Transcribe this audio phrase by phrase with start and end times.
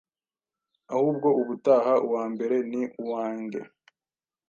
[0.93, 3.61] Ahubwo ubutaha uwa mbere ni uwange.